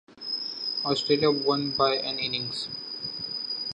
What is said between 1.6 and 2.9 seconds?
by an innings.